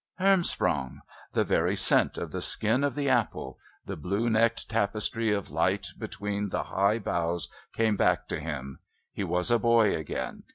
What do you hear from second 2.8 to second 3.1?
of the